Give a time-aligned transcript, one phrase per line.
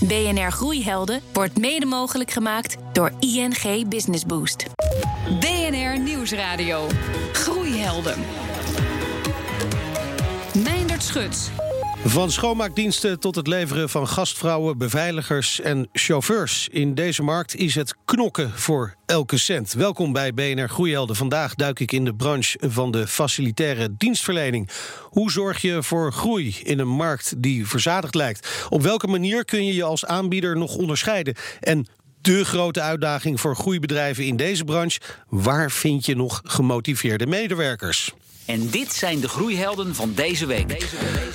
[0.00, 4.66] BNR Groeihelden wordt mede mogelijk gemaakt door ING Business Boost.
[5.40, 6.86] BNR Nieuwsradio.
[7.32, 8.18] Groeihelden.
[10.64, 11.50] Meindert Schut.
[12.08, 16.68] Van schoonmaakdiensten tot het leveren van gastvrouwen, beveiligers en chauffeurs.
[16.68, 19.72] In deze markt is het knokken voor elke cent.
[19.72, 21.16] Welkom bij BNR Groeihelden.
[21.16, 24.70] Vandaag duik ik in de branche van de facilitaire dienstverlening.
[25.02, 28.66] Hoe zorg je voor groei in een markt die verzadigd lijkt?
[28.68, 31.34] Op welke manier kun je je als aanbieder nog onderscheiden?
[31.60, 31.86] En
[32.20, 38.14] de grote uitdaging voor groeibedrijven in deze branche: waar vind je nog gemotiveerde medewerkers?
[38.46, 40.88] En dit zijn de groeihelden van deze week.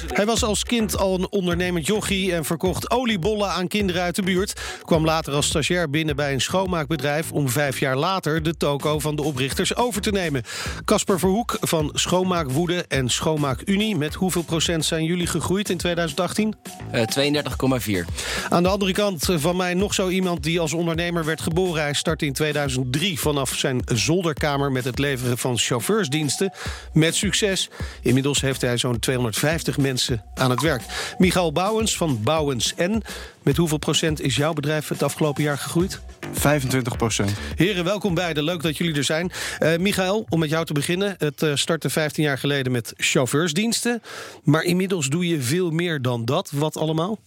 [0.07, 4.21] Hij was als kind al een ondernemend jochie en verkocht oliebollen aan kinderen uit de
[4.21, 4.61] buurt.
[4.83, 9.15] Kwam later als stagiair binnen bij een schoonmaakbedrijf om vijf jaar later de toko van
[9.15, 10.43] de oprichters over te nemen.
[10.85, 13.95] Casper Verhoek van Schoonmaakwoede en Schoonmaakunie.
[13.95, 16.55] Met hoeveel procent zijn jullie gegroeid in 2018?
[16.93, 17.01] Uh,
[18.01, 18.05] 32,4.
[18.49, 21.81] Aan de andere kant van mij nog zo iemand die als ondernemer werd geboren.
[21.81, 26.51] Hij startte in 2003 vanaf zijn zolderkamer met het leveren van chauffeursdiensten
[27.01, 27.69] met succes.
[28.01, 30.81] Inmiddels heeft hij zo'n 250 mensen aan het werk.
[31.17, 33.01] Michael Bouwens van Bouwens N.
[33.43, 36.01] Met hoeveel procent is jouw bedrijf het afgelopen jaar gegroeid?
[36.31, 37.31] 25 procent.
[37.55, 38.43] Heren, welkom beiden.
[38.43, 39.31] Leuk dat jullie er zijn.
[39.59, 41.15] Uh, Michael, om met jou te beginnen.
[41.17, 44.01] Het uh, startte 15 jaar geleden met chauffeursdiensten.
[44.43, 46.51] Maar inmiddels doe je veel meer dan dat.
[46.53, 47.19] Wat allemaal?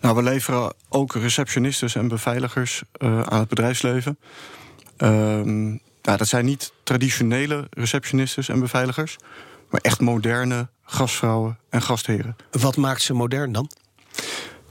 [0.00, 4.18] Nou, we leveren ook receptionistes en beveiligers uh, aan het bedrijfsleven.
[4.96, 9.16] Ehm, nou, dat zijn niet traditionele receptionistes en beveiligers,
[9.70, 12.36] maar echt moderne gastvrouwen en gastheren.
[12.50, 13.70] Wat maakt ze modern dan?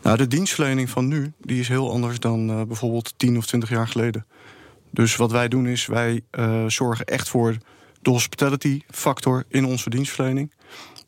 [0.02, 3.70] Nou, de dienstverlening van nu die is heel anders dan uh, bijvoorbeeld 10 of 20
[3.70, 4.26] jaar geleden.
[4.90, 7.58] Dus wat wij doen is, wij uh, zorgen echt voor
[8.02, 10.52] de hospitality factor in onze dienstverlening.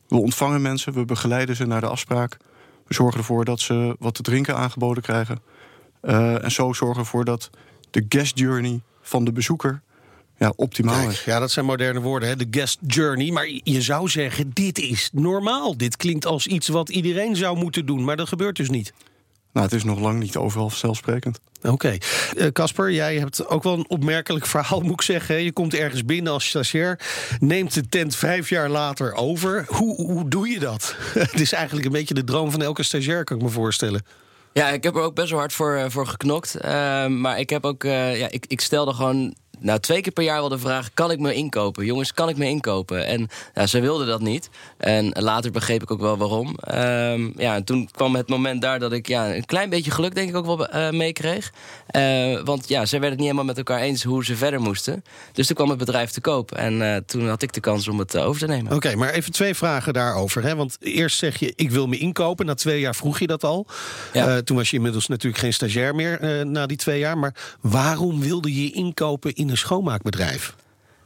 [0.08, 2.36] We ontvangen mensen, we begeleiden ze naar de afspraak.
[2.86, 5.38] We zorgen ervoor dat ze wat te drinken aangeboden krijgen.
[6.02, 7.50] Uh, en zo zorgen we ervoor dat
[7.90, 9.82] de guest journey van de bezoeker
[10.38, 11.24] ja, optimaal Kijk, is.
[11.24, 12.36] Ja, dat zijn moderne woorden, hè?
[12.36, 13.30] de guest journey.
[13.30, 15.76] Maar je zou zeggen, dit is normaal.
[15.76, 18.92] Dit klinkt als iets wat iedereen zou moeten doen, maar dat gebeurt dus niet.
[19.52, 21.40] Nou, het is nog lang niet overal vanzelfsprekend.
[21.62, 21.98] Oké.
[22.52, 22.90] Casper, okay.
[22.90, 25.42] uh, jij hebt ook wel een opmerkelijk verhaal, moet ik zeggen.
[25.42, 27.00] Je komt ergens binnen als stagiair,
[27.38, 29.64] neemt de tent vijf jaar later over.
[29.68, 30.96] Hoe, hoe doe je dat?
[31.18, 34.04] Het is eigenlijk een beetje de droom van elke stagiair, kan ik me voorstellen.
[34.52, 36.56] Ja, ik heb er ook best wel hard voor, uh, voor geknokt.
[36.56, 40.24] Uh, maar ik heb ook, uh, ja, ik, ik stelde gewoon nou, twee keer per
[40.24, 41.84] jaar wel de vraag: kan ik me inkopen?
[41.84, 43.06] Jongens, kan ik me inkopen?
[43.06, 44.50] En ja, ze wilden dat niet.
[44.76, 46.46] En later begreep ik ook wel waarom.
[46.48, 50.14] Um, ja, en toen kwam het moment daar dat ik ja, een klein beetje geluk,
[50.14, 51.52] denk ik, ook wel uh, meekreeg.
[51.96, 55.04] Uh, want ja, ze werden het niet helemaal met elkaar eens hoe ze verder moesten.
[55.32, 56.52] Dus toen kwam het bedrijf te koop.
[56.52, 58.66] En uh, toen had ik de kans om het over te nemen.
[58.66, 60.42] Oké, okay, maar even twee vragen daarover.
[60.42, 60.56] Hè?
[60.56, 62.46] Want eerst zeg je: ik wil me inkopen.
[62.46, 63.66] Na twee jaar vroeg je dat al.
[64.12, 64.42] Ja.
[64.42, 67.18] toen was je inmiddels natuurlijk geen stagiair meer na die twee jaar.
[67.18, 70.54] Maar waarom wilde je inkopen in een schoonmaakbedrijf?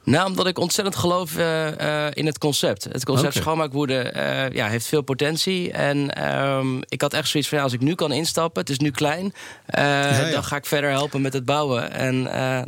[0.05, 2.85] Nou, omdat ik ontzettend geloof uh, uh, in het concept.
[2.85, 3.43] Het concept okay.
[3.43, 5.73] schoonmaakwoede uh, ja, heeft veel potentie.
[5.73, 8.61] En um, ik had echt zoiets van, ja, als ik nu kan instappen...
[8.61, 9.33] het is nu klein,
[9.67, 10.31] ja, ja.
[10.31, 11.93] dan ga ik verder helpen met het bouwen.
[11.93, 12.23] En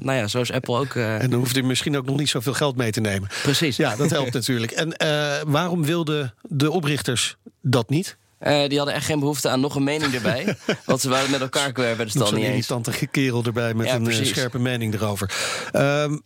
[0.05, 0.95] nou ja, zo is Apple ook...
[0.95, 3.29] en dan hoef je misschien ook nog niet zoveel geld mee te nemen.
[3.43, 3.77] Precies.
[3.77, 4.71] Ja, dat helpt natuurlijk.
[4.71, 4.97] En
[5.47, 8.17] waarom wilden de oprichters dat niet?
[8.41, 10.56] Uh, die hadden echt geen behoefte aan nog een mening erbij.
[10.84, 12.45] want ze waren met elkaar werden ze al niet eens.
[12.45, 14.28] Een irritante kerel erbij met ja, een precies.
[14.28, 15.31] scherpe mening erover.
[15.73, 16.23] Um,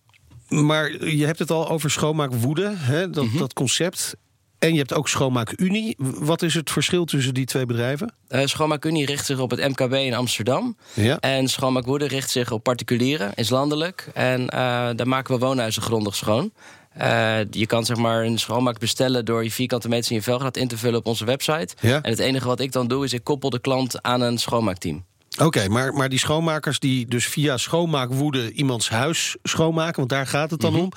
[0.48, 3.38] maar je hebt het al over schoonmaakwoede, hè, dat, mm -hmm.
[3.38, 4.14] dat concept.
[4.58, 5.96] En je hebt ook Schoonmaakunie.
[5.98, 8.14] Wat is het verschil tussen die twee bedrijven?
[8.28, 10.76] Uh, Schoonmaakunie richt zich op het MKB in Amsterdam.
[10.94, 11.18] Ja.
[11.18, 14.08] En Schoonmaakwoede richt zich op particulieren, is landelijk.
[14.14, 14.48] En uh,
[14.96, 16.52] daar maken we woonhuizen grondig schoon.
[17.00, 20.56] Uh, je kan zeg maar een schoonmaak bestellen door je vierkante meters in je velgraad
[20.56, 21.74] in te vullen op onze website.
[21.80, 22.02] Ja.
[22.02, 25.04] En het enige wat ik dan doe is ik koppel de klant aan een schoonmaakteam.
[25.34, 30.26] Oké, okay, maar, maar die schoonmakers die dus via schoonmaakwoede iemands huis schoonmaken, want daar
[30.26, 30.92] gaat het dan mm -hmm.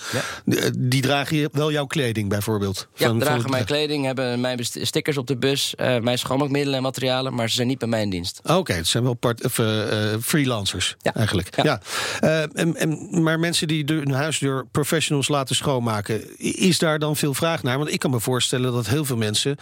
[0.46, 0.70] om, ja.
[0.78, 2.88] die dragen wel jouw kleding bijvoorbeeld?
[2.96, 6.78] Ja, van, dragen van mijn kleding, hebben mijn stickers op de bus, uh, mijn schoonmaakmiddelen
[6.78, 8.40] en materialen, maar ze zijn niet bij mij in dienst.
[8.44, 9.84] Oké, okay, het zijn wel part, of, uh,
[10.22, 11.14] freelancers ja.
[11.14, 11.56] eigenlijk.
[11.56, 11.64] Ja.
[11.64, 11.82] ja.
[12.28, 17.16] Uh, en, en, maar mensen die hun huis door professionals laten schoonmaken, is daar dan
[17.16, 17.78] veel vraag naar?
[17.78, 19.58] Want ik kan me voorstellen dat heel veel mensen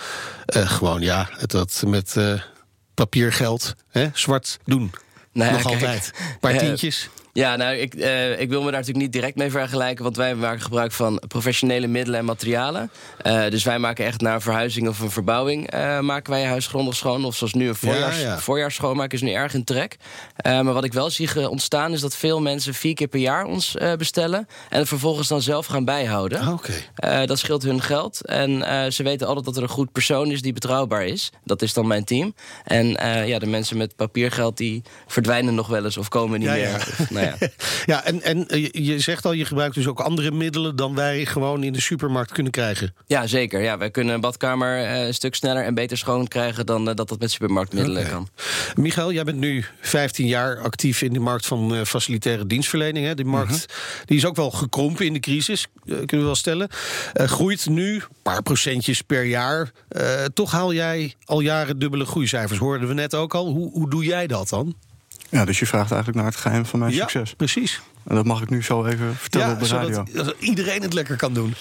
[0.46, 2.16] gewoon ja, dat met
[2.96, 4.92] papiergeld, hè, zwart doen.
[5.32, 6.12] Nou ja, Nog kijk, altijd.
[6.18, 7.10] Een paar uh, tientjes.
[7.38, 10.04] Ja, nou, ik, uh, ik wil me daar natuurlijk niet direct mee vergelijken...
[10.04, 12.92] want wij maken gebruik van professionele middelen en materialen.
[13.24, 15.74] Uh, dus wij maken echt na een verhuizing of een verbouwing...
[15.74, 17.26] Uh, maken wij je huis grondig schoon.
[17.26, 18.40] Of zoals nu een voorjaars, ja, ja.
[18.40, 19.98] voorjaarsschoonmaak is nu erg in trek.
[20.44, 22.74] maar wat ik wel zie ontstaan is dat veel mensen...
[22.74, 24.48] vier keer per jaar ons bestellen...
[24.70, 26.40] en het vervolgens dan zelf gaan bijhouden.
[26.40, 27.26] Ah, okay.
[27.26, 28.26] dat scheelt hun geld.
[28.26, 31.32] En ze weten altijd dat er een goed persoon is die betrouwbaar is.
[31.44, 32.36] Dat is dan mijn team.
[32.64, 32.88] En
[33.28, 36.76] ja, de mensen met papiergeld die verdwijnen nog wel eens of komen niet meer.
[36.76, 37.48] Of, nou ja.
[37.94, 41.26] ja, en, en eh, je zegt al, je gebruikt dus ook andere middelen dan wij
[41.26, 42.96] gewoon in de supermarkt kunnen krijgen.
[43.06, 43.62] Ja, zeker.
[43.62, 46.96] Ja, wij kunnen een badkamer uh, een stuk sneller en beter schoon krijgen dan uh,
[46.96, 48.12] dat dat met supermarktmiddelen okay.
[48.14, 48.30] kan.
[48.76, 53.06] Michael, jij bent nu 15 jaar actief in de markt van facilitaire dienstverlening.
[53.06, 53.16] Hè?
[53.16, 54.06] Die markt uh -huh.
[54.06, 56.70] die is ook wel gekrompen in de crisis, kunnen we wel stellen.
[57.14, 59.72] groeit nu een paar procentjes per jaar.
[60.34, 63.48] toch haal jij al jaren dubbele groeicijfers, hoorden we net ook al.
[63.48, 64.76] Hoe, hoe doe jij dat dan?
[65.30, 67.34] Ja, dus je vraagt eigenlijk naar het geheim van mijn ja, succes.
[67.34, 67.82] precies.
[68.04, 70.06] En dat mag ik nu zo even vertellen ja, op de radio.
[70.14, 71.54] Zodat iedereen het lekker kan doen.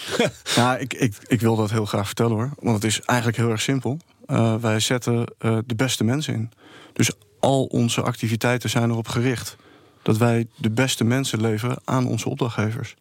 [0.55, 2.51] ja, ik, ik, ik wil dat heel graag vertellen hoor.
[2.59, 3.99] Want het is eigenlijk heel erg simpel.
[4.27, 6.51] Uh, wij zetten uh, de beste mensen in.
[6.93, 7.11] Dus
[7.41, 9.57] al onze activiteiten zijn erop gericht...
[10.03, 12.95] dat wij de beste mensen leveren aan onze opdrachtgevers.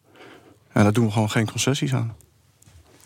[0.72, 2.16] En daar doen we gewoon geen concessies aan.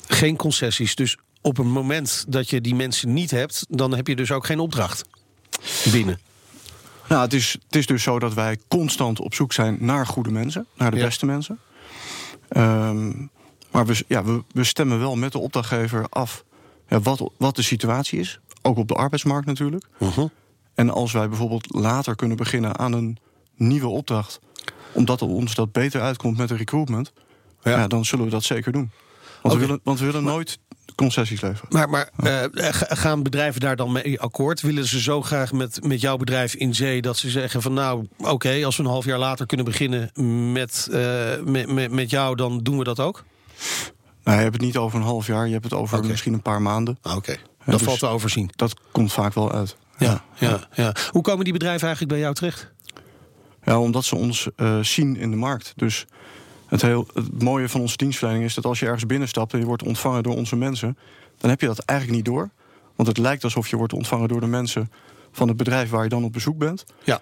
[0.09, 0.95] Geen concessies.
[0.95, 3.67] Dus op het moment dat je die mensen niet hebt...
[3.69, 5.05] dan heb je dus ook geen opdracht
[5.93, 6.21] binnen.
[7.09, 10.31] Nou, het is, het is dus zo dat wij constant op zoek zijn naar goede
[10.31, 11.05] mensen, naar de ja.
[11.05, 11.59] beste mensen.
[12.57, 13.31] Um,
[13.71, 16.45] maar we, ja, we, we, stemmen wel met de opdrachtgever af
[16.89, 18.41] ja, wat, wat de situatie is.
[18.63, 19.87] Ook op de arbeidsmarkt natuurlijk.
[19.99, 20.29] Uh -huh.
[20.75, 23.19] En als wij bijvoorbeeld later kunnen beginnen aan een
[23.57, 24.41] nieuwe opdracht,
[24.93, 27.13] omdat ons dat beter uitkomt met de recruitment,
[27.63, 27.71] ja.
[27.71, 28.91] ja dan zullen we dat zeker doen.
[29.43, 29.59] Want, okay.
[29.59, 30.59] we, willen, want we willen nooit
[30.99, 31.69] concessies leveren.
[31.69, 34.61] Maar, maar uh, gaan bedrijven daar dan mee akkoord?
[34.61, 38.07] Willen ze zo graag met, met jouw bedrijf in zee dat ze zeggen van nou
[38.19, 40.11] oké, okay, als we een half jaar later kunnen beginnen
[40.53, 40.99] met, uh,
[41.45, 43.25] met, met, met jou, dan doen we dat ook?
[44.25, 46.11] Nou, je hebt het niet over een half jaar, je hebt het over okay.
[46.11, 46.99] misschien een paar maanden.
[47.03, 47.39] Oké, okay.
[47.65, 48.51] dat dus valt te overzien.
[48.57, 49.77] Dat komt vaak wel uit.
[49.99, 50.95] Ja, ja, ja, ja.
[51.11, 52.71] Hoe komen die bedrijven eigenlijk bij jou terecht?
[53.65, 55.73] Ja, omdat ze ons uh, zien in de markt.
[55.77, 56.07] Dus
[56.69, 59.65] het, heel, het mooie van onze dienstverlening is dat als je ergens binnenstapt en je
[59.65, 60.99] wordt ontvangen door onze mensen,
[61.39, 62.51] dan heb je dat eigenlijk niet door.
[62.97, 64.91] Want het lijkt alsof je wordt ontvangen door de mensen
[65.33, 66.85] van het bedrijf waar je dan op bezoek bent.
[67.05, 67.21] Ja.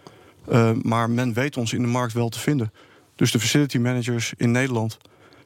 [0.48, 2.72] Uh, maar men weet ons in de markt wel te vinden.
[3.14, 4.98] Dus de facility managers in Nederland,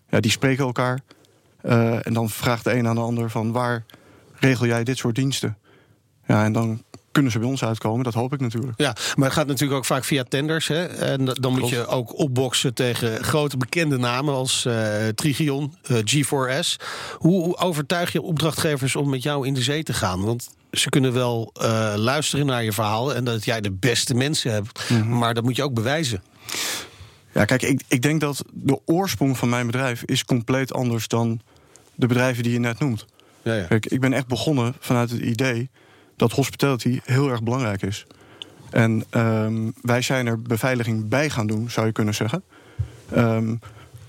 [0.08, 1.00] ja, die spreken elkaar.
[1.62, 3.84] Uh, en dan vraagt de een aan de ander van waar
[4.34, 5.58] regel jij dit soort diensten?
[6.26, 8.04] Ja, en dan kunnen ze bij ons uitkomen.
[8.04, 8.72] Dat hoop ik natuurlijk.
[8.76, 10.68] Ja, maar het gaat natuurlijk ook vaak via tenders.
[10.68, 10.84] Hè?
[10.84, 16.76] En dan moet je ook opboksen tegen grote bekende namen als uh, Trigion, uh, G4S.
[17.18, 20.24] Hoe, hoe overtuig je opdrachtgevers om met jou in de zee te gaan?
[20.24, 24.52] Want ze kunnen wel uh, luisteren naar je verhaal en dat jij de beste mensen
[24.52, 24.90] hebt.
[24.90, 25.18] Mm -hmm.
[25.18, 26.22] Maar dat moet je ook bewijzen.
[27.32, 31.40] Ja, kijk, ik, ik denk dat de oorsprong van mijn bedrijf is compleet anders dan
[31.94, 33.06] de bedrijven die je net noemt.
[33.42, 33.64] Ja, ja.
[33.64, 35.70] Kijk, ik ben echt begonnen vanuit het idee
[36.20, 38.06] dat hospitality heel erg belangrijk is.
[38.70, 42.42] En um, wij zijn er beveiliging bij gaan doen, zou je kunnen zeggen.
[43.16, 43.60] Um,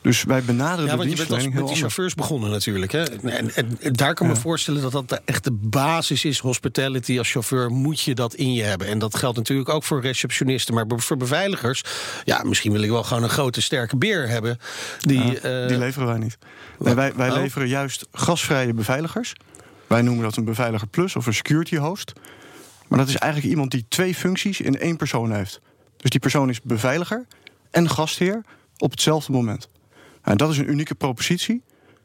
[0.02, 2.92] dus wij benaderen ja, de want je bent met die chauffeurs begonnen natuurlijk.
[2.92, 3.04] Hè?
[3.04, 4.34] En, en, en daar kan ja.
[4.34, 6.40] me voorstellen dat dat de echte basis is.
[6.40, 8.88] Hospitality als chauffeur moet je dat in je hebben.
[8.88, 10.74] En dat geldt natuurlijk ook voor receptionisten.
[10.74, 11.84] Maar voor beveiligers,
[12.24, 14.60] ja, misschien wil ik wel gewoon een grote sterke beer hebben.
[15.00, 16.38] Die, ja, uh, die leveren wij niet.
[16.80, 17.36] Nee, wij wij oh.
[17.36, 19.34] leveren juist gasvrije beveiligers.
[19.92, 22.14] Wij noemen dat een beveiliger plus of een security host.
[22.88, 25.62] Maar dat is eigenlijk iemand die twee functies in één persoon heeft.
[25.98, 27.26] Dus die persoon is beveiliger
[27.72, 28.44] en gastheer
[28.78, 29.70] op hetzelfde moment.
[30.22, 31.62] En dat is een unieke propositie.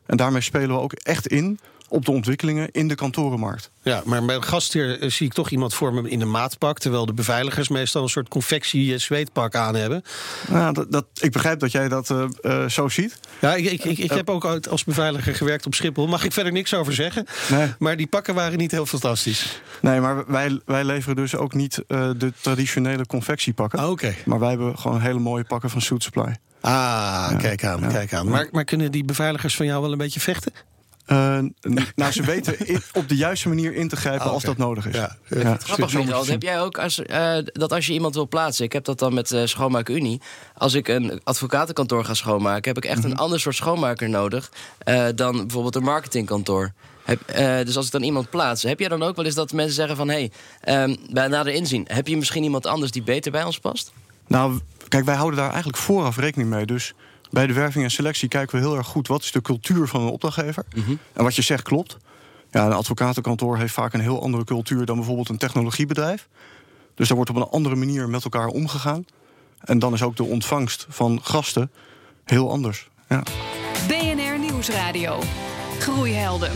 [0.06, 3.70] En daarmee spelen we ook echt in op de ontwikkelingen in de kantorenmarkt.
[3.82, 6.78] Ja, maar bij een gastheer zie ik toch iemand voor me in een maatpak...
[6.78, 10.02] terwijl de beveiligers meestal een soort confectie-zweetpak aan hebben.
[10.48, 13.20] Nou, dat, dat, ik begrijp dat jij dat uh, uh, zo ziet.
[13.40, 16.06] Ja, ik, ik, ik, ik heb ook als beveiliger gewerkt op Schiphol.
[16.06, 17.26] Mag ik verder niks over zeggen.
[17.50, 17.72] Nee.
[17.78, 19.60] Maar die pakken waren niet heel fantastisch.
[19.80, 23.78] Nee, maar wij, wij leveren dus ook niet uh, de traditionele confectiepakken.
[23.78, 23.90] Oké.
[23.90, 24.16] Okay.
[24.24, 26.36] Maar wij hebben gewoon hele mooie pakken van Suit Supply.
[26.60, 26.72] Ah,
[27.30, 27.88] ja, kijk aan, ja.
[27.88, 28.28] kijk aan.
[28.28, 30.52] Maar, maar kunnen die beveiligers van jou wel een beetje vechten?
[31.06, 31.38] Uh,
[31.94, 34.34] nou, ze weten in, op de juiste manier in te grijpen oh, okay.
[34.34, 34.94] als dat nodig is.
[34.94, 35.56] Ja, ja.
[35.60, 36.26] Grappig, Michael.
[36.26, 38.64] Heb jij ook als, uh, dat als je iemand wil plaatsen...
[38.64, 40.20] ik heb dat dan met uh, Schoonmaak Unie...
[40.54, 42.74] als ik een advocatenkantoor ga schoonmaken...
[42.74, 43.12] heb ik echt mm -hmm.
[43.12, 44.50] een ander soort schoonmaker nodig...
[44.88, 46.72] Uh, dan bijvoorbeeld een marketingkantoor.
[47.04, 49.52] Heb, uh, dus als ik dan iemand plaats, heb jij dan ook wel eens dat
[49.52, 50.08] mensen zeggen van...
[50.08, 53.58] hé, hey, um, bij nader inzien, heb je misschien iemand anders die beter bij ons
[53.58, 53.92] past?
[54.26, 56.66] Nou, kijk, wij houden daar eigenlijk vooraf rekening mee.
[56.66, 56.94] Dus
[57.30, 59.08] bij de werving en selectie kijken we heel erg goed...
[59.08, 60.64] wat is de cultuur van een opdrachtgever.
[60.74, 60.98] Mm -hmm.
[61.12, 61.96] En wat je zegt klopt.
[62.50, 64.86] Ja, een advocatenkantoor heeft vaak een heel andere cultuur...
[64.86, 66.28] dan bijvoorbeeld een technologiebedrijf.
[66.94, 69.06] Dus daar wordt op een andere manier met elkaar omgegaan.
[69.60, 71.70] En dan is ook de ontvangst van gasten
[72.24, 72.88] heel anders.
[73.08, 73.22] Ja.
[73.88, 75.20] BNR Nieuwsradio.
[75.78, 76.50] Groeihelden.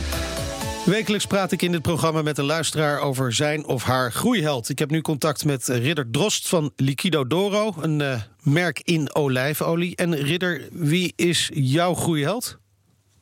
[0.91, 4.69] Wekelijks praat ik in dit programma met een luisteraar over zijn of haar groeiheld.
[4.69, 9.97] Ik heb nu contact met Ridder Drost van Liquido Doro, een uh, merk in olijfolie.
[9.97, 12.59] En Ridder, wie is jouw groeiheld?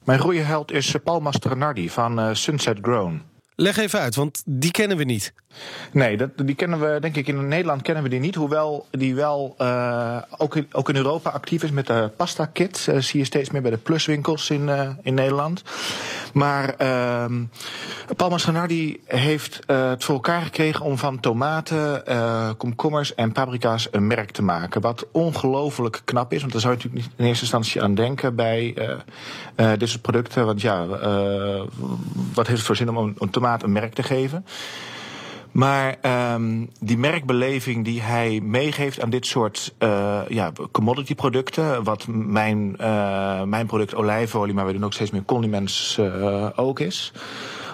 [0.05, 3.23] Mijn groeiheld is Paul Mastronardi van uh, Sunset Grown.
[3.55, 5.33] Leg even uit, want die kennen we niet.
[5.93, 8.35] Nee, dat, die kennen we, denk ik, in Nederland kennen we die niet.
[8.35, 12.87] Hoewel die wel uh, ook, in, ook in Europa actief is met de pasta kit.
[12.91, 15.63] Uh, zie je steeds meer bij de pluswinkels in, uh, in Nederland.
[16.33, 17.45] Maar ehm,
[18.17, 22.03] Paul Mascanardi heeft het voor elkaar gekregen om van tomaten,
[22.57, 24.81] komkommers en paprika's een merk te maken.
[24.81, 28.35] Wat ongelooflijk knap is, want daar zou je natuurlijk niet in eerste instantie aan denken
[28.35, 28.75] bij
[29.79, 30.47] dit soort producten.
[30.47, 30.87] Want ja,
[32.35, 34.45] wat heeft het voor zin om een tomaat een merk te geven?
[35.59, 35.97] Maar
[36.35, 42.77] um, die merkbeleving die hij meegeeft aan dit soort uh, ja, commodity producten, wat mijn,
[42.81, 47.13] uh, mijn product olijfolie, maar we doen ook steeds meer condiments uh, ook is.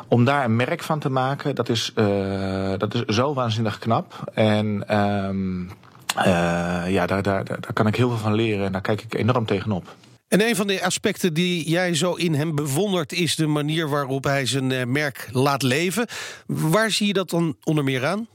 [0.08, 1.92] Om daar een merk van te maken, dat is,
[2.78, 4.30] dat is zo waanzinnig knap.
[4.34, 5.70] En um,
[6.86, 9.46] ja, daar, daar, daar kan ik heel veel van leren en daar kijk ik enorm
[9.46, 9.94] tegenop.
[10.34, 14.24] En een van de aspecten die jij zo in hem bewondert, is de manier waarop
[14.24, 16.06] hij zijn merk laat leven.
[16.46, 18.26] Waar zie je dat dan onder meer aan?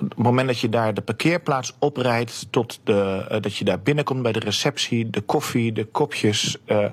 [0.00, 3.80] Op het moment dat je daar de parkeerplaats oprijdt, tot de, uh, dat je daar
[3.80, 6.56] binnenkomt bij de receptie, de koffie, de kopjes.
[6.66, 6.84] Uh,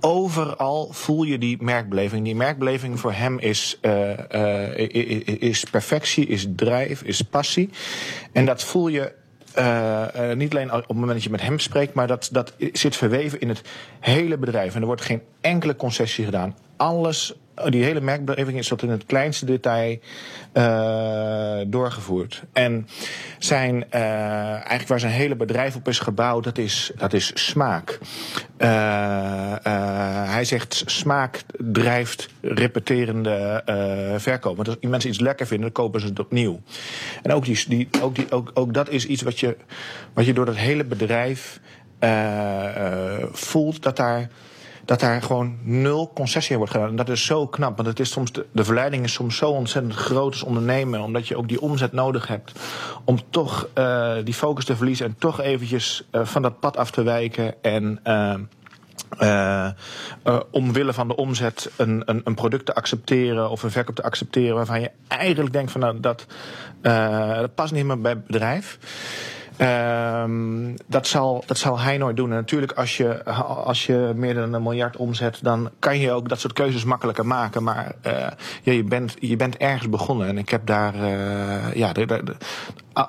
[0.00, 2.24] overal voel je die merkbeleving.
[2.24, 3.78] Die merkbeleving voor hem is,
[5.38, 7.70] is perfectie, is drijf, is passie.
[8.32, 9.12] En dat voel je
[9.58, 12.52] uh, uh, niet alleen op het moment dat je met hem spreekt, maar dat, dat
[12.72, 13.62] zit verweven in het
[14.00, 14.74] hele bedrijf.
[14.74, 16.56] En er wordt geen enkele concessie gedaan.
[16.76, 17.34] Alles,
[17.68, 19.98] die hele merkbeleving is tot in het kleinste detail
[20.54, 22.42] uh, doorgevoerd.
[22.52, 22.88] En
[23.38, 27.98] zijn, eigenlijk waar zijn hele bedrijf op is gebouwd, dat is, dat is smaak.
[30.32, 33.62] hij zegt smaak drijft repeterende
[34.16, 34.56] verkoop.
[34.56, 36.60] Want als mensen iets lekker vinden, dan kopen ze het opnieuw.
[37.22, 39.56] En ook, die, die, ook, die, ook, ook dat is iets wat je,
[40.12, 41.60] wat je door dat hele bedrijf
[43.32, 44.28] voelt dat daar
[44.84, 46.88] dat daar gewoon nul concessie wordt gedaan.
[46.88, 49.94] En dat is zo knap, want het is soms de, verleiding is soms zo ontzettend
[49.94, 52.52] groot als ondernemer, omdat je ook die omzet nodig hebt
[53.04, 56.90] om toch uh, die focus te verliezen en toch eventjes uh, van dat pad af
[56.90, 58.00] te wijken en
[59.20, 59.70] uh,
[60.50, 64.54] omwille van de omzet een, een, een, product te accepteren of een verkoop te accepteren
[64.54, 66.26] waarvan je eigenlijk denkt van nou dat,
[66.80, 68.78] dat past niet meer bij het bedrijf.
[69.58, 72.30] Um, dat, zal, dat zal hij nooit doen.
[72.30, 73.24] En natuurlijk, als je,
[73.64, 77.26] als je meer dan een miljard omzet, dan kan je ook dat soort keuzes makkelijker
[77.26, 77.62] maken.
[77.62, 78.12] Maar uh,
[78.62, 80.28] ja, je, bent, je bent ergens begonnen.
[80.28, 82.34] En ik heb daar, uh, ja, de, de, de,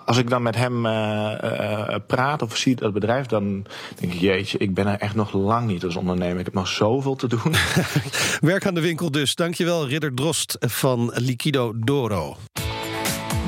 [0.06, 3.66] als ik dan met hem uh, praat of zie dat bedrijf, dan
[4.00, 6.40] denk ik, jeetje, ik ben er echt nog lang niet als ondernemer.
[6.40, 7.54] Ik heb nog zoveel te doen.
[8.52, 9.36] Werk aan de winkel dus.
[9.36, 12.38] Dankjewel, Ridder Drost van Liquido Doro.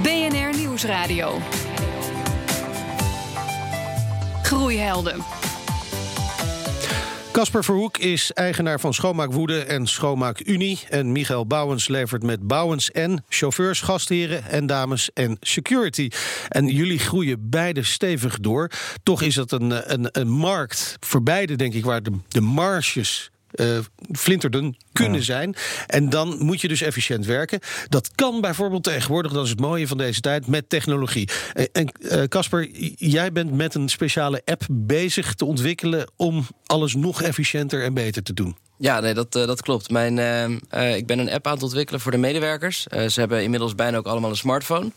[0.01, 1.39] BNR Nieuwsradio.
[4.48, 5.24] Groeihelden.
[7.32, 10.80] Casper Verhoek is eigenaar van Schoonmaak Woede en Schoonmaak Unie.
[10.89, 16.10] En Michael Bouwens levert met Bouwens en chauffeurs, gastheren en dames en security.
[16.50, 18.72] En jullie groeien beide stevig door.
[19.04, 23.32] Toch is het een, een, een markt voor beide, denk ik, waar de, de marges
[23.58, 23.78] uh,
[24.12, 25.56] flinterdun kunnen zijn.
[25.88, 27.60] En dan moet je dus efficiënt werken.
[27.90, 31.30] Dat kan bijvoorbeeld tegenwoordig, dat is het mooie van deze tijd, met technologie.
[31.72, 31.92] En
[32.30, 37.84] Casper, uh, jij bent met een speciale app bezig te ontwikkelen om alles nog efficiënter
[37.84, 38.58] en beter te doen.
[38.80, 39.90] Ja, nee, dat, dat klopt.
[39.90, 42.84] Mijn, uh, uh, ik ben een app aan het ontwikkelen voor de medewerkers.
[42.84, 44.92] ze hebben inmiddels bijna ook allemaal een smartphone.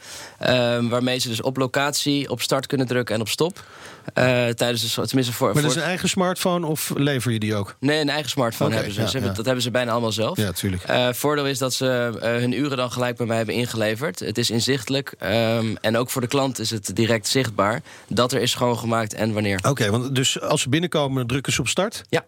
[0.88, 3.64] waarmee ze dus op locatie op start kunnen drukken en op stop.
[4.54, 7.76] Tijdens de, tenminste voor, maar dat is een eigen smartphone of lever je die ook?
[7.80, 9.18] Nee, een eigen smartphone okay, hebben ze.
[9.18, 9.32] Ja, ja.
[9.32, 10.36] Dat hebben ze bijna allemaal zelf.
[10.36, 10.82] Ja, tuurlijk.
[11.16, 14.18] voordeel is dat ze hun uren dan gelijk bij mij hebben ingeleverd.
[14.18, 15.14] Het is inzichtelijk.
[15.22, 19.32] Um, en ook voor de klant is het direct zichtbaar dat er is schoongemaakt en
[19.32, 19.58] wanneer.
[19.58, 22.02] Oké, okay, want dus als ze binnenkomen, drukken ze op start?
[22.08, 22.24] Ja.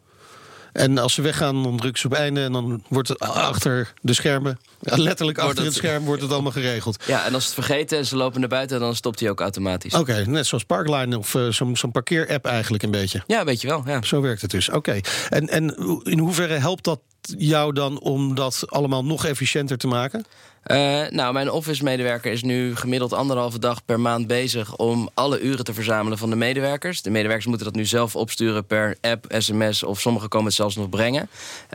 [0.73, 4.13] En als ze weggaan, dan drukken ze op einde en dan wordt het achter de
[4.13, 7.05] schermen, letterlijk achter het, het scherm, wordt het allemaal geregeld.
[7.07, 9.41] Ja, en als ze het vergeten en ze lopen naar buiten, dan stopt hij ook
[9.41, 9.93] automatisch.
[9.93, 13.23] Oké, okay, net zoals Parkline of uh, zo'n zo parkeer-app eigenlijk een beetje.
[13.27, 13.83] Ja, weet je wel.
[13.87, 14.03] Ja.
[14.03, 14.69] Zo werkt het dus.
[14.69, 14.79] Oké.
[14.79, 15.05] Okay.
[15.29, 20.25] En, en in hoeverre helpt dat jou dan om dat allemaal nog efficiënter te maken?
[20.67, 25.65] Uh, nou, mijn office-medewerker is nu gemiddeld anderhalve dag per maand bezig om alle uren
[25.65, 27.03] te verzamelen van de medewerkers.
[27.03, 30.77] De medewerkers moeten dat nu zelf opsturen per app, sms of sommigen komen het zelfs
[30.77, 31.29] nog brengen.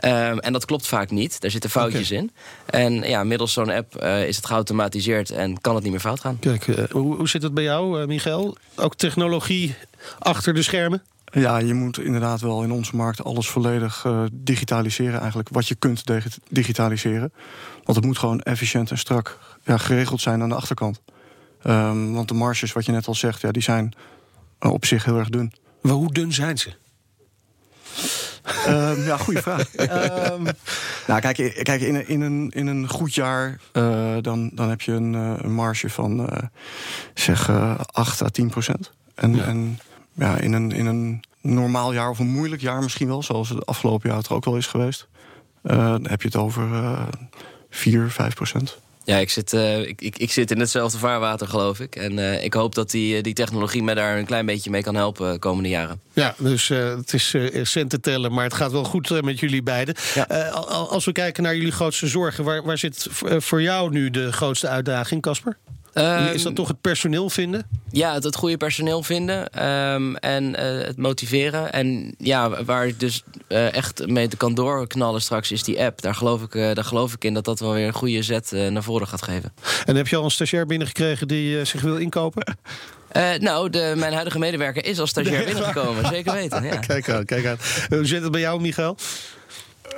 [0.04, 1.40] Uh, en dat klopt vaak niet.
[1.40, 2.30] Daar zitten foutjes in.
[2.66, 6.20] En ja, middels zo'n app uh, is het geautomatiseerd en kan het niet meer fout
[6.20, 6.38] gaan.
[6.38, 8.56] Kijk, hoe, hoe zit het bij jou, Michael?
[8.76, 9.74] Ook technologie
[10.18, 11.02] achter de schermen?
[11.32, 15.18] Ja, je moet inderdaad wel in onze markt alles volledig uh, digitaliseren.
[15.18, 16.04] Eigenlijk wat je kunt
[16.48, 17.32] digitaliseren.
[17.84, 21.00] Want het moet gewoon efficiënt en strak ja, geregeld zijn aan de achterkant.
[21.66, 23.94] Um, want de marges, wat je net al zegt, ja, die zijn
[24.60, 25.52] op zich heel erg dun.
[25.80, 26.72] Maar hoe dun zijn ze?
[28.68, 29.74] Um, ja, goede vraag.
[30.32, 30.42] um,
[31.08, 34.92] nou, kijk, kijk in, in, een, in een goed jaar uh, dan, dan heb je
[34.92, 36.28] een, een marge van
[37.14, 37.50] zeg
[37.92, 38.92] 8 à 10 procent.
[39.14, 39.44] En, ja.
[39.44, 39.78] en
[40.12, 43.66] ja, in, een, in een normaal jaar of een moeilijk jaar misschien wel, zoals het
[43.66, 45.08] afgelopen jaar het er ook wel is geweest,
[45.62, 47.02] uh, dan heb je het over uh,
[47.70, 48.78] 4, 5 procent.
[49.08, 51.96] Ja, ik zit, uh, ik, ik, ik, zit in hetzelfde vaarwater, geloof ik.
[51.96, 54.94] En uh, ik hoop dat die, die technologie mij daar een klein beetje mee kan
[54.94, 56.00] helpen de komende jaren.
[56.12, 59.94] Ja, dus uh, het is centen tellen, maar het gaat wel goed met jullie beiden.
[60.14, 60.24] Ja.
[60.68, 63.06] als we kijken naar jullie grootste zorgen, waar, waar zit
[63.38, 65.56] voor jou nu de grootste uitdaging, Casper?
[65.98, 67.66] Um, is dat toch het personeel vinden?
[67.90, 71.72] Ja, het, het goede personeel vinden um, en uh, het motiveren.
[71.72, 76.00] En ja, waar ik dus uh, echt mee te kan doorknallen straks is die app.
[76.00, 78.50] Daar geloof ik, uh, daar geloof ik in dat dat wel weer een goede zet
[78.70, 79.52] naar voren gaat geven.
[79.84, 82.56] En heb je al een stagiair binnengekregen die zich wil inkopen?
[83.16, 86.06] Uh, nou, de, mijn huidige medewerker is als stagiair binnengekomen.
[86.06, 86.64] Zeker weten.
[86.64, 86.76] Ja.
[86.76, 87.56] Kijk aan, kijk aan.
[87.88, 88.96] Hoe zit het bij jou, Michael?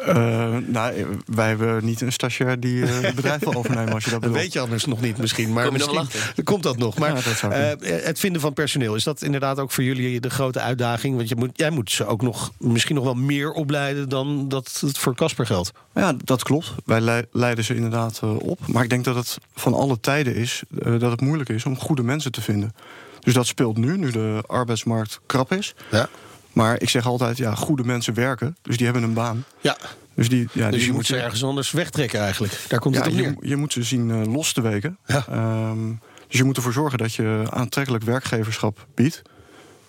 [0.08, 4.10] Uh, nou, wij hebben niet een stagiair die uh, het bedrijf wil overnemen als je
[4.10, 4.36] dat bedoelt.
[4.36, 5.52] Dat weet je anders nog niet misschien.
[5.52, 6.98] Maar Kom misschien komt dat nog.
[6.98, 10.30] Maar ja, dat uh, het vinden van personeel, is dat inderdaad ook voor jullie de
[10.30, 11.16] grote uitdaging?
[11.16, 14.78] Want je moet, jij moet ze ook nog misschien nog wel meer opleiden dan dat
[14.80, 15.72] het voor Casper geldt.
[15.94, 16.74] Ja, dat klopt.
[16.84, 18.58] Wij leiden ze inderdaad op.
[18.66, 22.02] Maar ik denk dat het van alle tijden is dat het moeilijk is om goede
[22.02, 22.74] mensen te vinden.
[23.20, 25.74] Dus dat speelt nu, nu de arbeidsmarkt krap is.
[25.90, 26.08] Ja.
[26.52, 29.44] Maar ik zeg altijd, ja, goede mensen werken, dus die hebben een baan.
[29.60, 29.76] Ja.
[30.14, 32.64] Dus, die, ja, dus die je moet ze ergens anders wegtrekken eigenlijk.
[32.68, 33.36] Daar komt ja, het op neer.
[33.40, 34.98] Je, je moet ze zien uh, los te weken.
[35.06, 35.26] Ja.
[35.70, 39.22] Um, dus je moet ervoor zorgen dat je aantrekkelijk werkgeverschap biedt.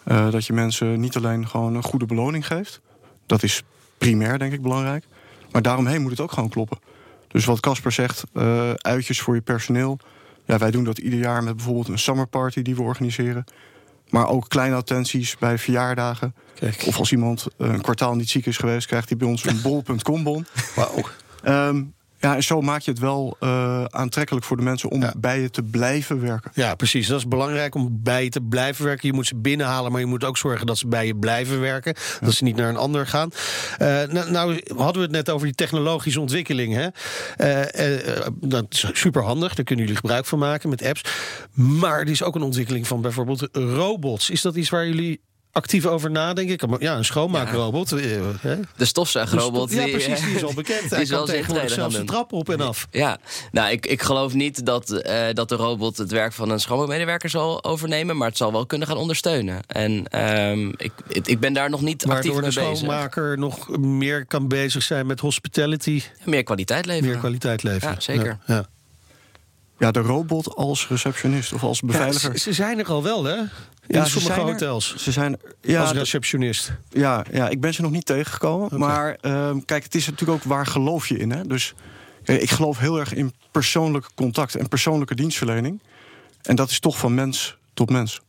[0.05, 2.81] Uh, dat je mensen niet alleen gewoon een goede beloning geeft.
[3.25, 3.63] Dat is
[3.97, 5.05] primair, denk ik, belangrijk.
[5.51, 6.79] Maar daaromheen moet het ook gewoon kloppen.
[7.27, 9.99] Dus wat Casper zegt, uh, uitjes voor je personeel.
[10.45, 13.43] Ja, wij doen dat ieder jaar met bijvoorbeeld een summerparty die we organiseren.
[14.11, 16.35] Maar ook kleine attenties bij verjaardagen.
[16.53, 16.83] Kijk.
[16.87, 20.23] Of als iemand een kwartaal niet ziek is geweest, krijgt hij bij ons een bol.com
[20.23, 20.45] bon.
[20.75, 21.03] Wauw.
[21.43, 25.13] Um, ja, en zo maak je het wel uh, aantrekkelijk voor de mensen om ja.
[25.17, 26.51] bij je te blijven werken.
[26.53, 27.07] Ja, precies.
[27.07, 29.07] Dat is belangrijk om bij je te blijven werken.
[29.07, 31.95] Je moet ze binnenhalen, maar je moet ook zorgen dat ze bij je blijven werken.
[31.97, 32.25] Ja.
[32.25, 33.29] Dat ze niet naar een ander gaan.
[33.81, 36.73] Uh, nou, nou, hadden we het net over die technologische ontwikkeling.
[36.73, 36.87] Hè?
[37.37, 41.01] Uh, dat is super handig, daar kunnen jullie gebruik van maken met apps.
[41.53, 44.29] Maar er is ook een ontwikkeling van bijvoorbeeld robots.
[44.29, 46.77] Is dat iets waar jullie actief over nadenken.
[46.79, 47.89] Ja, een schoonmaakrobot.
[47.89, 48.57] Ja.
[48.75, 49.69] De stofzuigrobot.
[49.69, 50.25] De stof, ja, precies.
[50.25, 50.89] Die is al bekend.
[50.95, 52.87] Hij kan tegenwoordig zelfs de trap op en af.
[52.91, 53.17] Ja,
[53.51, 57.29] nou, ik, ik geloof niet dat, uh, dat de robot het werk van een schoonmaakmedewerker
[57.29, 58.17] zal overnemen.
[58.17, 59.61] Maar het zal wel kunnen gaan ondersteunen.
[59.67, 60.91] En um, ik,
[61.23, 62.55] ik ben daar nog niet actief mee bezig.
[62.55, 66.03] Waardoor de schoonmaker nog meer kan bezig zijn met hospitality.
[66.23, 67.09] Meer kwaliteit leveren.
[67.09, 67.93] Meer kwaliteit leveren.
[67.93, 68.37] Ja, zeker.
[68.45, 68.65] Ja.
[69.81, 72.31] Ja, de robot als receptionist of als beveiliger.
[72.31, 73.35] Ja, ze zijn er al wel, hè?
[73.35, 73.47] In
[73.87, 74.93] ja, sommige hotels.
[74.93, 76.71] Er, ze zijn ja, als receptionist.
[76.89, 78.65] Ja, ja, ik ben ze nog niet tegengekomen.
[78.65, 78.79] Okay.
[78.79, 81.31] Maar uh, kijk, het is natuurlijk ook waar geloof je in.
[81.31, 81.47] Hè?
[81.47, 81.73] Dus
[82.23, 85.81] kijk, ik geloof heel erg in persoonlijk contact en persoonlijke dienstverlening.
[86.41, 88.21] En dat is toch van mens tot mens.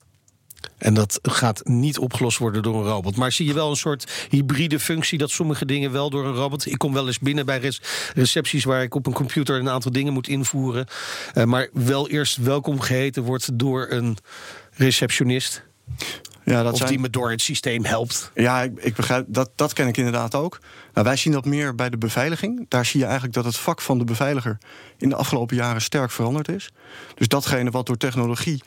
[0.79, 3.17] En dat gaat niet opgelost worden door een robot.
[3.17, 6.67] Maar zie je wel een soort hybride functie dat sommige dingen wel door een robot.
[6.67, 7.73] Ik kom wel eens binnen bij
[8.15, 10.87] recepties waar ik op een computer een aantal dingen moet invoeren.
[11.35, 14.17] Uh, maar wel eerst welkom geheten wordt door een
[14.73, 15.63] receptionist.
[16.45, 16.91] Ja, dat of zijn...
[16.91, 18.31] die me door het systeem helpt.
[18.35, 20.59] Ja, ik, ik begrijp, dat, dat ken ik inderdaad ook.
[20.95, 22.67] Nou, wij zien dat meer bij de beveiliging.
[22.69, 24.59] Daar zie je eigenlijk dat het vak van de beveiliger
[24.99, 26.71] in de afgelopen jaren sterk veranderd is.
[27.15, 28.63] Dus datgene wat door technologie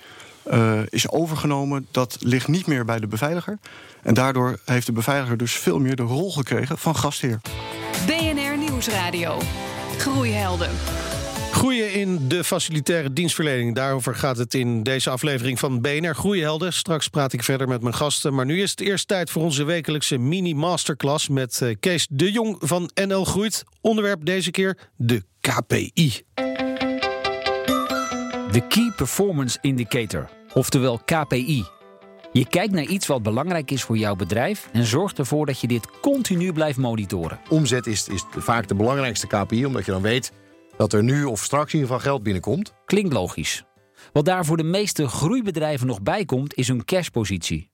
[0.51, 3.57] uh, is overgenomen, dat ligt niet meer bij de beveiliger.
[4.03, 7.39] En daardoor heeft de beveiliger dus veel meer de rol gekregen van gastheer.
[8.05, 9.39] BNR Nieuwsradio.
[9.97, 10.69] Groeihelden.
[11.55, 13.75] Groeien in de facilitaire dienstverlening.
[13.75, 16.73] Daarover gaat het in deze aflevering van BNR Groeihelden.
[16.73, 18.33] Straks praat ik verder met mijn gasten.
[18.33, 21.27] Maar nu is het eerst tijd voor onze wekelijkse mini-masterclass...
[21.27, 23.63] met uh, Kees de Jong van NL Groeit.
[23.81, 26.23] Onderwerp deze keer de KPI.
[28.55, 31.65] De Key Performance Indicator, oftewel KPI.
[32.31, 35.67] Je kijkt naar iets wat belangrijk is voor jouw bedrijf en zorgt ervoor dat je
[35.67, 37.39] dit continu blijft monitoren.
[37.49, 40.31] Omzet is, is vaak de belangrijkste KPI, omdat je dan weet
[40.77, 42.73] dat er nu of straks in ieder geval geld binnenkomt.
[42.85, 43.63] Klinkt logisch.
[44.13, 47.69] Wat daar voor de meeste groeibedrijven nog bij komt, is hun cashpositie.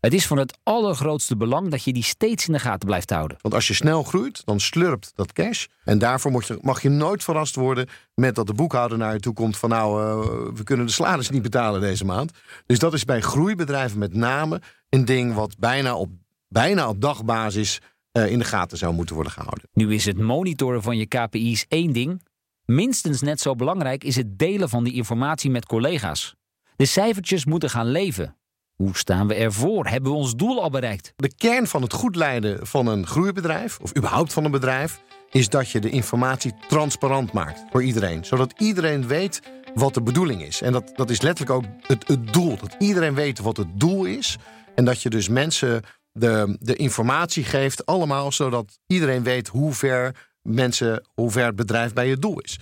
[0.00, 3.36] Het is van het allergrootste belang dat je die steeds in de gaten blijft houden.
[3.40, 5.66] Want als je snel groeit, dan slurpt dat cash.
[5.84, 9.20] En daarvoor mag je, mag je nooit verrast worden met dat de boekhouder naar je
[9.20, 12.32] toe komt van nou, uh, we kunnen de salaris niet betalen deze maand.
[12.66, 16.10] Dus dat is bij groeibedrijven met name een ding wat bijna op,
[16.48, 17.80] bijna op dagbasis
[18.12, 19.68] uh, in de gaten zou moeten worden gehouden.
[19.72, 22.22] Nu is het monitoren van je KPI's één ding.
[22.64, 26.34] Minstens net zo belangrijk is het delen van die informatie met collega's.
[26.76, 28.34] De cijfertjes moeten gaan leven.
[28.80, 29.86] Hoe staan we ervoor?
[29.86, 31.12] Hebben we ons doel al bereikt?
[31.16, 35.48] De kern van het goed leiden van een groeibedrijf, of überhaupt van een bedrijf, is
[35.48, 38.24] dat je de informatie transparant maakt voor iedereen.
[38.24, 39.42] Zodat iedereen weet
[39.74, 40.62] wat de bedoeling is.
[40.62, 42.56] En dat, dat is letterlijk ook het, het doel.
[42.56, 44.36] Dat iedereen weet wat het doel is.
[44.74, 50.30] En dat je dus mensen de, de informatie geeft, allemaal zodat iedereen weet hoe ver
[50.42, 52.58] mensen, hoe ver het bedrijf bij je doel is.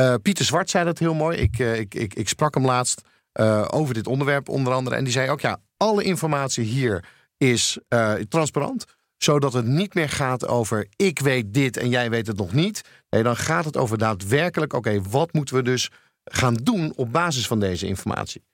[0.00, 1.38] Uh, Pieter Zwart zei dat heel mooi.
[1.38, 3.02] Ik, uh, ik, ik, ik sprak hem laatst.
[3.40, 4.96] Uh, over dit onderwerp onder andere.
[4.96, 7.04] En die zei ook, ja, alle informatie hier
[7.36, 8.84] is uh, transparant.
[9.16, 12.80] Zodat het niet meer gaat over ik weet dit en jij weet het nog niet.
[13.10, 15.90] Nee, dan gaat het over daadwerkelijk, oké, wat moeten we dus
[16.24, 18.44] gaan doen op basis van deze informatie.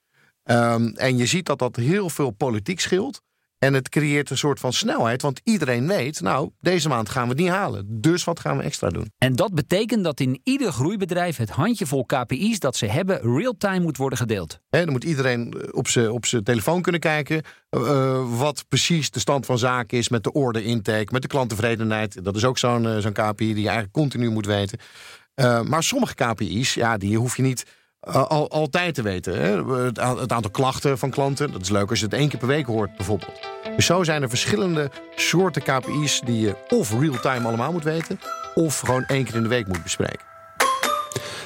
[0.44, 3.22] Um, en je ziet dat dat heel veel politiek scheelt.
[3.62, 7.28] En het creëert een soort van snelheid, want iedereen weet, nou, deze maand gaan we
[7.28, 8.00] het niet halen.
[8.00, 9.12] Dus wat gaan we extra doen?
[9.18, 13.96] En dat betekent dat in ieder groeibedrijf het handjevol KPI's dat ze hebben real-time moet
[13.96, 14.60] worden gedeeld.
[14.70, 19.58] Dan moet iedereen op zijn op telefoon kunnen kijken uh, wat precies de stand van
[19.58, 22.24] zaken is met de order intake, met de klanttevredenheid.
[22.24, 24.78] Dat is ook zo'n uh, zo'n KPI die je eigenlijk continu moet weten.
[25.34, 27.66] Uh, maar sommige KPI's, ja, die hoef je niet
[28.08, 29.40] uh, al, altijd te weten.
[29.40, 29.74] Hè?
[29.74, 32.48] Het, het, aantal klachten van klanten, dat is leuk als je het één keer per
[32.48, 33.51] week hoort bijvoorbeeld.
[33.76, 38.20] Dus zo zijn er verschillende soorten KPI's die je of real-time allemaal moet weten...
[38.54, 40.30] of gewoon één keer in de week moet bespreken.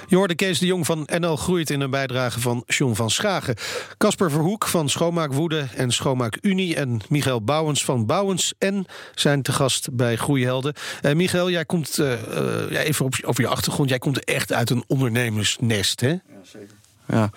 [0.09, 3.55] Je hoorde Kees de Jong van NL Groeit in een bijdrage van John van Schagen.
[3.99, 6.77] Casper Verhoek van Schoonmaakwoede en Schoonmaak Unie...
[6.77, 10.75] en Michael Bouwens van Bouwens en zijn te gast bij Groeihelden.
[11.03, 13.89] Uh, Michael, jij komt, uh, uh, ja, even op, over je achtergrond...
[13.89, 16.09] jij komt echt uit een ondernemersnest, hè?
[16.09, 16.75] Ja, zeker.
[17.07, 17.31] Ja.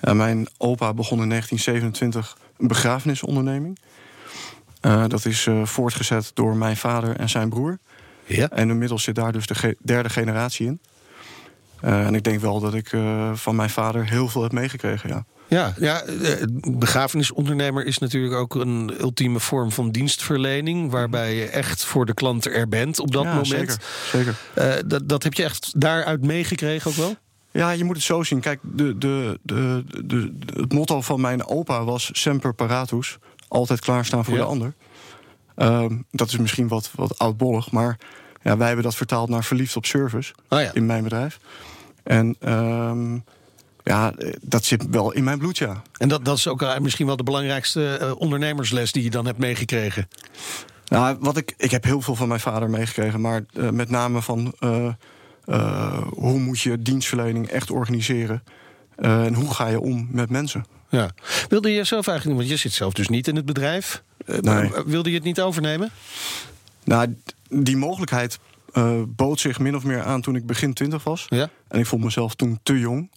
[0.00, 3.78] ja mijn opa begon in 1927 een begrafenisonderneming.
[4.82, 7.78] Uh, dat is uh, voortgezet door mijn vader en zijn broer.
[8.24, 8.48] Ja.
[8.48, 10.80] En inmiddels zit daar dus de ge derde generatie in.
[11.84, 12.96] Uh, en ik denk wel dat ik
[13.34, 15.24] van mijn vader heel veel heb meegekregen, ja.
[15.48, 16.04] Ja, ja,
[16.70, 20.90] begrafenisondernemer is natuurlijk ook een ultieme vorm van dienstverlening...
[20.90, 23.48] waarbij je echt voor de klant er bent op dat ja, moment.
[23.48, 23.78] Zeker,
[24.54, 24.88] zeker.
[24.88, 27.16] dat, dat heb je echt daaruit meegekregen ook wel?
[27.52, 28.40] Ja, je moet het zo zien.
[28.40, 33.18] Kijk, de, de, de, de, het motto van mijn opa was Semper Paratus
[33.52, 34.40] altijd klaarstaan voor Ja.
[34.40, 34.74] de ander.
[35.54, 37.98] Ehm, dat is misschien wat, wat oudbollig, maar
[38.42, 40.70] ja, wij hebben dat vertaald naar verliefd op service Oh ja.
[40.72, 41.38] in mijn bedrijf.
[42.02, 43.18] En ehm,
[43.84, 44.12] ja,
[44.42, 45.82] dat zit wel in mijn bloed, ja.
[45.98, 49.26] En dat, dat is ook eh, misschien wel de belangrijkste eh, ondernemersles die je dan
[49.26, 50.08] hebt meegekregen.
[50.86, 54.22] Nou, wat ik, ik heb heel veel van mijn vader meegekregen, maar eh, met name
[54.22, 54.54] van
[56.10, 58.42] hoe moet je dienstverlening echt organiseren
[58.96, 60.64] en hoe ga je om met mensen.
[60.98, 61.10] Ja.
[61.48, 64.02] Wilde je zelf eigenlijk niet, want je zit zelf dus niet in het bedrijf.
[64.26, 64.70] Eh, Nee.
[64.86, 65.90] Wilde je het niet overnemen?
[66.84, 67.16] Nou,
[67.48, 68.38] die mogelijkheid
[68.72, 71.24] eh, bood zich min of meer aan toen ik begin twintig was.
[71.28, 71.48] Ja.
[71.68, 73.10] En ik vond mezelf toen te jong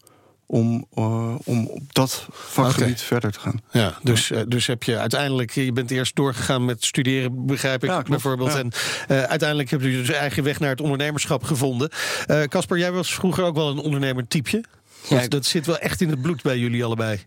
[0.46, 3.62] om, eh, om op dat vakgebied verder te gaan.
[3.72, 8.02] Ja, dus, dus heb je uiteindelijk, je bent eerst doorgegaan met studeren, begrijp ik Ja,
[8.02, 8.52] bijvoorbeeld.
[8.54, 8.58] ja.
[8.60, 8.72] En
[9.08, 11.90] eh, uiteindelijk heb je dus eigen weg naar het ondernemerschap gevonden.
[12.26, 14.64] Eh, Casper, jij was vroeger ook wel een ondernemer-typje.
[15.10, 17.20] Ja, Dat, ik- dat zit wel echt in het bloed bij jullie allebei.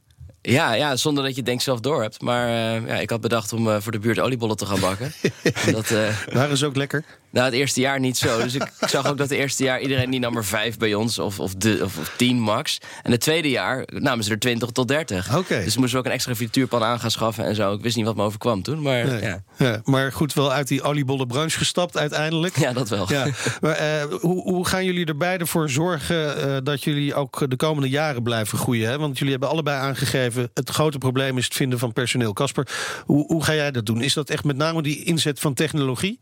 [0.43, 2.21] Ja, ja, zonder dat je het denk zelf door hebt.
[2.21, 5.13] Maar eh, ja, ik had bedacht om eh, voor de buurt oliebollen te gaan bakken.
[5.67, 5.93] En dat,
[6.33, 7.05] Waren ze ook lekker?
[7.31, 8.43] Nou, het eerste jaar niet zo.
[8.43, 10.95] Dus ik, ik zag ook dat het eerste jaar iedereen die nam er vijf bij
[10.95, 12.79] ons, of, of, de, of, of tien max.
[13.03, 15.37] En het tweede jaar namen ze er twintig tot dertig.
[15.37, 15.65] Oké.
[15.65, 17.73] Dus moesten we ook een extra frituurpan aan gaan schaffen en zo.
[17.73, 19.23] Ik wist niet wat me overkwam toen, maar Nee.
[19.23, 19.43] ja.
[19.57, 22.59] Ja, maar goed, wel uit die oliebollenbranche gestapt uiteindelijk.
[22.59, 23.13] ja, dat wel.
[23.13, 23.27] Ja,
[23.61, 27.57] maar eh, hoe, hoe gaan jullie er beide voor zorgen eh, dat jullie ook de
[27.57, 28.89] komende jaren blijven groeien?
[28.89, 28.99] Hè?
[28.99, 32.33] Want jullie hebben allebei aangegeven, het grote probleem is het vinden van personeel.
[32.33, 32.69] Casper,
[33.05, 34.03] hoe, hoe ga jij dat doen?
[34.03, 36.21] Is dat echt met name die inzet van technologie?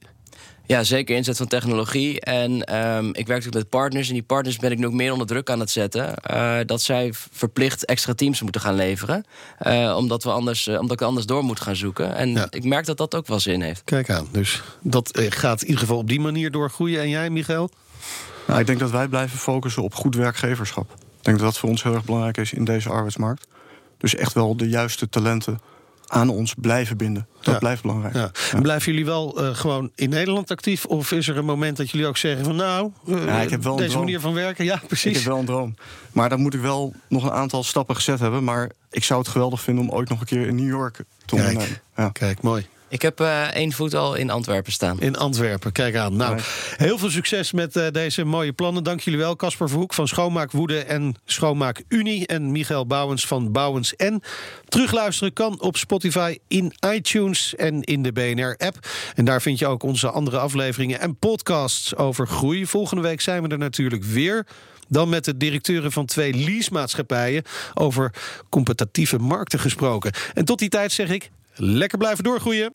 [0.67, 2.21] Ja, zeker inzet van technologie.
[2.21, 4.09] En ehm, ik werk ook met partners.
[4.09, 6.15] En die partners ben ik nu ook meer onder druk aan het zetten.
[6.17, 9.25] eh, dat zij verplicht extra teams moeten gaan leveren.
[9.59, 12.15] Eh, omdat, we anders, eh, omdat ik anders door moet gaan zoeken.
[12.17, 12.47] En Ja.
[12.51, 13.83] ik merk dat dat ook wel zin heeft.
[13.85, 17.01] Kijk aan, dus dat gaat in ieder geval op die manier doorgroeien.
[17.01, 17.71] En jij, Michael?
[18.47, 20.93] Nou, ik denk dat wij blijven focussen op goed werkgeverschap.
[20.93, 23.47] Ik denk dat dat voor ons heel erg belangrijk is in deze arbeidsmarkt.
[23.99, 25.61] Dus echt wel de juiste talenten
[26.07, 27.27] aan ons blijven binden.
[27.43, 27.59] Dat Ja.
[27.61, 28.15] blijft belangrijk.
[28.15, 28.31] Ja.
[28.53, 30.85] En blijven jullie wel eh, gewoon in Nederland actief?
[30.85, 33.77] Of is er een moment dat jullie ook zeggen van nou, Ja, ik heb wel
[33.77, 34.65] deze manier van werken?
[34.65, 35.17] Ja, Ik precies.
[35.17, 35.75] heb wel een droom.
[36.13, 38.45] Maar dan moet ik wel nog een aantal stappen gezet hebben.
[38.45, 41.05] Maar ik zou het geweldig vinden om ooit nog een keer in New York te
[41.27, 41.43] Kijk.
[41.49, 41.79] ondernemen.
[41.97, 42.09] Ja.
[42.09, 42.67] Kijk, mooi.
[42.89, 45.01] Ik heb eh, één voet al in Antwerpen staan.
[45.01, 46.17] In Antwerpen, kijk aan.
[46.17, 46.41] Nou,
[46.77, 48.85] heel veel succes met eh, deze mooie plannen.
[48.85, 49.37] Dank jullie wel.
[49.37, 52.27] Casper Verhoek van Schoonmaak Woede en Schoonmaak Unie.
[52.27, 54.23] En Michael Bouwens van Bouwens en.
[54.69, 58.89] Terugluisteren kan op Spotify, in iTunes en in de BNR-app.
[59.15, 62.67] En daar vind je ook onze andere afleveringen en podcasts over groei.
[62.67, 64.47] Volgende week zijn we er natuurlijk weer.
[64.89, 67.43] Dan met de directeuren van twee leasemaatschappijen
[67.75, 68.13] over
[68.49, 70.13] competitieve markten gesproken.
[70.35, 72.71] En tot die tijd zeg ik, lekker blijven doorgroeien.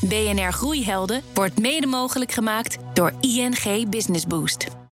[0.00, 4.80] BNR Groeihelden wordt mede mogelijk gemaakt door ING Business Boost.